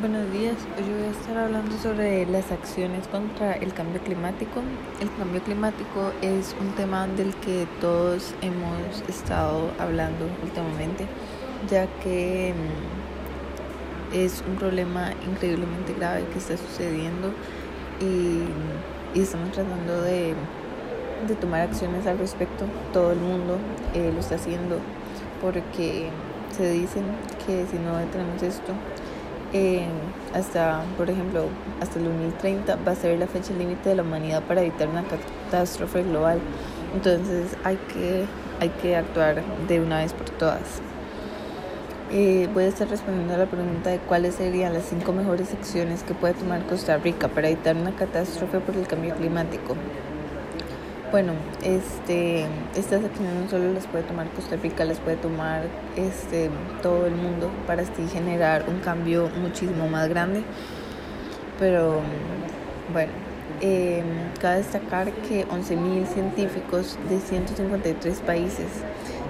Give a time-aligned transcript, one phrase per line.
[0.00, 4.62] Buenos días, hoy voy a estar hablando sobre las acciones contra el cambio climático.
[5.00, 11.06] El cambio climático es un tema del que todos hemos estado hablando últimamente,
[11.68, 17.30] ya que mm, es un problema increíblemente grave que está sucediendo
[18.00, 20.34] y, estamos tratando de,
[21.38, 22.64] tomar acciones al respecto.
[22.94, 23.58] Todo el mundo
[23.94, 24.78] eh, lo está haciendo
[25.42, 26.08] porque
[26.56, 27.04] se dicen
[27.46, 28.72] que si no detenemos esto,
[30.34, 31.46] hasta, por ejemplo,
[31.80, 35.04] hasta el 2030 va a ser la fecha límite de la humanidad para evitar una
[35.04, 36.40] catástrofe global.
[36.94, 38.24] Entonces hay que,
[38.60, 40.80] hay que actuar de una vez por todas.
[42.10, 46.02] Eh, voy a estar respondiendo a la pregunta de cuáles serían las cinco mejores acciones
[46.02, 49.74] que puede tomar Costa Rica para evitar una catástrofe por el cambio climático.
[51.12, 56.48] Bueno, este, estas acciones no solo las puede tomar Costa Rica, las puede tomar este,
[56.82, 60.42] todo el mundo para así generar un cambio muchísimo más grande.
[61.58, 62.00] Pero
[62.94, 63.12] bueno,
[63.60, 64.02] eh,
[64.40, 68.68] cabe destacar que 11.000 científicos de 153 países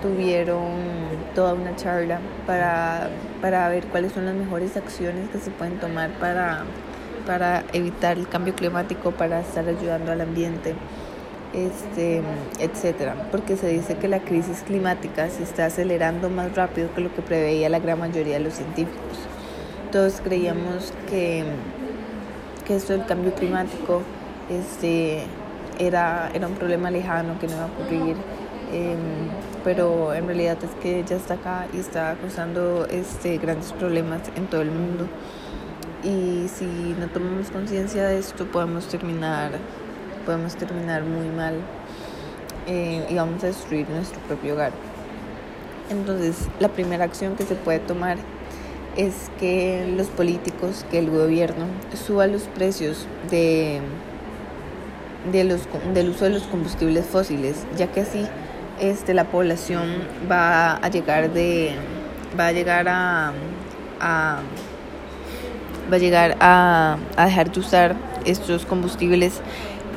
[0.00, 0.78] tuvieron
[1.34, 3.10] toda una charla para,
[3.42, 6.64] para ver cuáles son las mejores acciones que se pueden tomar para,
[7.26, 10.74] para evitar el cambio climático, para estar ayudando al ambiente
[11.56, 12.20] este,
[12.60, 17.14] etcétera, porque se dice que la crisis climática se está acelerando más rápido que lo
[17.14, 19.18] que preveía la gran mayoría de los científicos.
[19.90, 21.44] Todos creíamos que,
[22.66, 24.02] que esto del cambio climático
[24.50, 25.22] este,
[25.78, 28.16] era, era un problema lejano que no iba a ocurrir,
[28.72, 28.98] em,
[29.64, 34.46] pero en realidad es que ya está acá y está causando este, grandes problemas en
[34.46, 35.08] todo el mundo.
[36.04, 36.66] Y si
[37.00, 39.52] no tomamos conciencia de esto, podemos terminar
[40.26, 41.54] podemos terminar muy mal
[42.66, 44.72] eh, y vamos a destruir nuestro propio hogar.
[45.88, 48.18] Entonces, la primera acción que se puede tomar
[48.96, 53.80] es que los políticos, que el gobierno suba los precios de,
[55.30, 55.60] de los,
[55.94, 58.26] del uso de los combustibles fósiles, ya que así
[58.80, 59.86] este, la población
[60.30, 61.72] va a llegar de
[62.38, 63.32] va a llegar a,
[64.00, 64.40] a
[65.90, 69.40] va a llegar a, a dejar de usar estos combustibles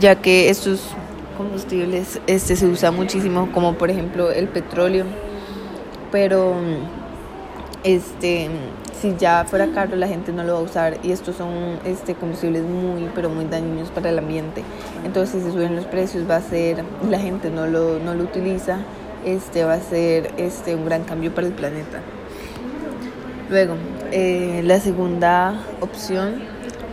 [0.00, 0.80] ya que estos
[1.36, 5.04] combustibles este, se usa muchísimo, como por ejemplo el petróleo,
[6.10, 6.54] pero
[7.84, 8.48] este,
[9.00, 12.14] si ya fuera caro la gente no lo va a usar y estos son este,
[12.14, 14.62] combustibles muy, pero muy dañinos para el ambiente.
[15.04, 18.24] Entonces si se suben los precios va a ser, la gente no lo, no lo
[18.24, 18.78] utiliza,
[19.24, 22.00] este, va a ser este, un gran cambio para el planeta.
[23.50, 23.76] Luego,
[24.12, 26.42] eh, la segunda opción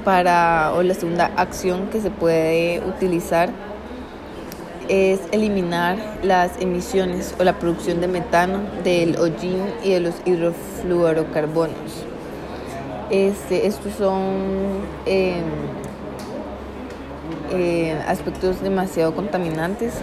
[0.05, 3.49] para, o la segunda acción que se puede utilizar
[4.87, 12.05] es eliminar las emisiones o la producción de metano, del hollín y de los hidrofluorocarbonos.
[13.09, 14.21] Este, estos son
[15.05, 15.43] em,
[17.51, 19.93] eh, aspectos demasiado contaminantes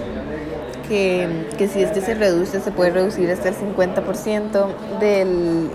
[0.88, 4.66] que, que, si este se reduce se puede reducir hasta el 50%
[5.00, 5.70] del,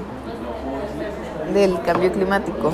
[1.54, 2.74] del cambio climático.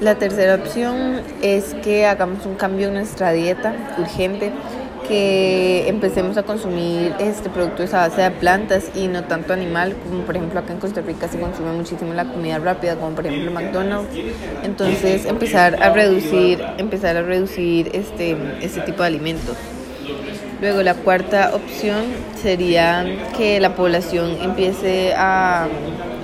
[0.00, 4.52] La tercera opción es que hagamos un cambio en nuestra dieta urgente,
[5.08, 10.22] que empecemos a consumir este productos a base de plantas y no tanto animal, como
[10.22, 13.50] por ejemplo acá en Costa Rica se consume muchísimo la comida rápida, como por ejemplo
[13.50, 14.14] McDonald's.
[14.62, 19.56] Entonces empezar a reducir, empezar a reducir este, este tipo de alimentos.
[20.60, 22.04] Luego la cuarta opción
[22.40, 23.04] sería
[23.36, 25.66] que la población empiece a,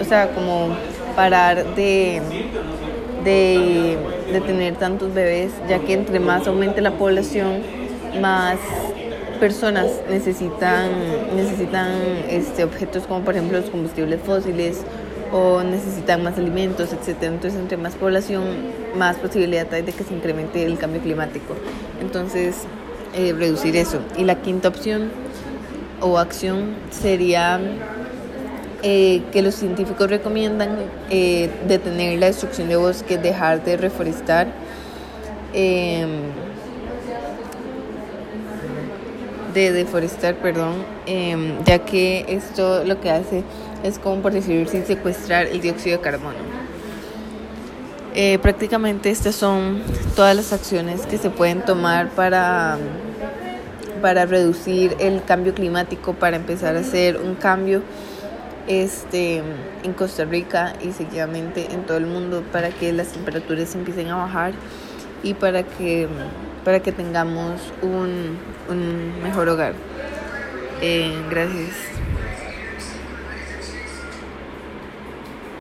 [0.00, 0.76] o sea, como
[1.16, 2.20] parar de
[3.24, 3.98] de,
[4.46, 7.62] tener tantos bebés, ya que entre más aumente la población,
[8.20, 8.58] más
[9.40, 10.90] personas necesitan,
[11.34, 11.92] necesitan
[12.28, 14.82] este, objetos como por ejemplo los combustibles fósiles
[15.32, 17.24] o necesitan más alimentos, etc.
[17.24, 18.44] Entonces, entre más población,
[18.96, 21.56] más posibilidad hay de que se incremente el cambio climático.
[22.00, 22.54] Entonces,
[23.16, 24.00] eh, reducir eso.
[24.16, 25.10] Y la quinta opción
[26.00, 27.60] o acción sería
[28.86, 30.76] eh, que los científicos recomiendan
[31.08, 34.46] eh, detener la destrucción de bosques, dejar de reforestar.
[35.54, 36.10] Em,
[39.54, 43.42] de deforestar, perdón, em, ya que esto lo que hace
[43.82, 46.38] es como por decir sin secuestrar el dióxido de carbono.
[48.14, 49.82] Eh, prácticamente estas son
[50.14, 52.76] todas las acciones que se pueden tomar para,
[54.02, 57.82] para reducir el cambio climático, para empezar a hacer un cambio
[58.68, 59.42] este,
[59.82, 64.16] en Costa Rica y seguidamente en todo el mundo para que las temperaturas empiecen a
[64.16, 64.52] bajar
[65.22, 66.08] y para que,
[66.64, 68.38] para que tengamos un,
[68.68, 69.74] un mejor hogar.
[70.80, 71.76] Eh, gracias.